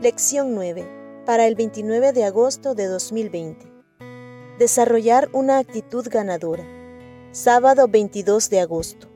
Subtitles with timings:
[0.00, 1.22] Lección 9.
[1.26, 3.70] Para el 29 de agosto de 2020.
[4.58, 6.64] Desarrollar una actitud ganadora.
[7.32, 9.08] Sábado 22 de agosto.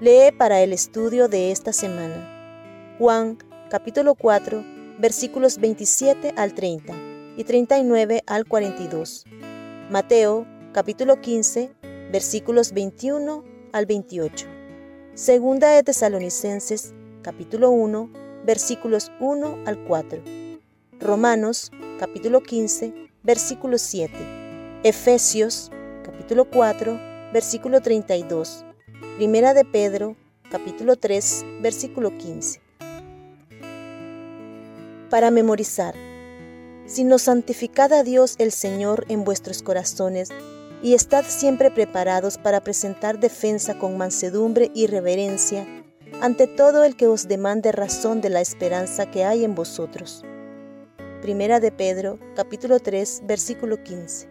[0.00, 2.94] Lee para el estudio de esta semana.
[2.98, 3.38] Juan
[3.70, 4.62] capítulo 4
[4.98, 6.92] versículos 27 al 30
[7.38, 9.24] y 39 al 42.
[9.88, 11.74] Mateo capítulo 15
[12.12, 13.42] versículos 21
[13.72, 14.46] al 28.
[15.14, 16.92] Segunda de Tesalonicenses
[17.22, 20.22] capítulo 1 versículos 1 al 4.
[21.00, 24.12] Romanos capítulo 15, versículo 7.
[24.82, 25.70] Efesios
[26.04, 27.00] capítulo 4,
[27.32, 28.64] versículo 32.
[29.16, 30.16] Primera de Pedro
[30.50, 32.60] capítulo 3, versículo 15.
[35.10, 35.94] Para memorizar.
[36.86, 40.28] Sino santificad a Dios el Señor en vuestros corazones
[40.82, 45.83] y estad siempre preparados para presentar defensa con mansedumbre y reverencia
[46.20, 50.24] ante todo el que os demande razón de la esperanza que hay en vosotros.
[51.20, 54.28] Primera de Pedro, capítulo 3, versículo 15.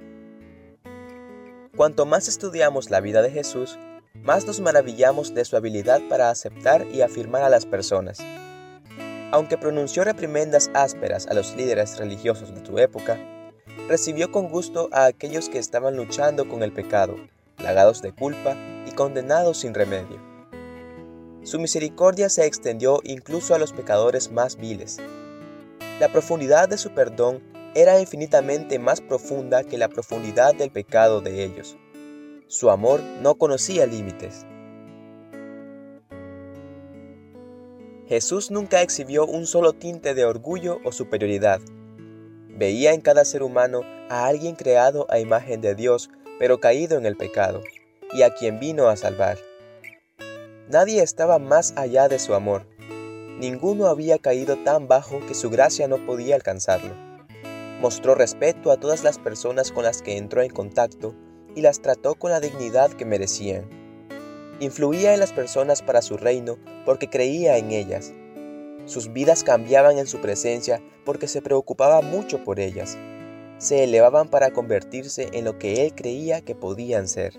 [1.76, 3.78] Cuanto más estudiamos la vida de Jesús,
[4.14, 8.20] más nos maravillamos de su habilidad para aceptar y afirmar a las personas.
[9.32, 13.18] Aunque pronunció reprimendas ásperas a los líderes religiosos de su época,
[13.88, 17.16] recibió con gusto a aquellos que estaban luchando con el pecado,
[17.58, 20.33] plagados de culpa y condenados sin remedio.
[21.44, 24.98] Su misericordia se extendió incluso a los pecadores más viles.
[26.00, 27.44] La profundidad de su perdón
[27.76, 31.76] era infinitamente más profunda que la profundidad del pecado de ellos.
[32.48, 34.46] Su amor no conocía límites.
[38.08, 41.60] Jesús nunca exhibió un solo tinte de orgullo o superioridad.
[42.48, 47.06] Veía en cada ser humano a alguien creado a imagen de Dios, pero caído en
[47.06, 47.64] el pecado,
[48.14, 49.38] y a quien vino a salvar.
[50.70, 52.66] Nadie estaba más allá de su amor.
[53.38, 56.94] Ninguno había caído tan bajo que su gracia no podía alcanzarlo.
[57.82, 61.16] Mostró respeto a todas las personas con las que entró en contacto
[61.54, 63.66] y las trató con la dignidad que merecían.
[64.62, 68.14] Influía en las personas para su reino porque creía en ellas.
[68.86, 72.98] Sus vidas cambiaban en su presencia porque se preocupaba mucho por ellas.
[73.58, 77.34] Se elevaban para convertirse en lo que él creía que podían ser.